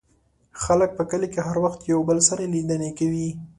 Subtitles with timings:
[0.63, 3.29] خلک په کلي کې هر وخت یو بل سره لیدنې کوي.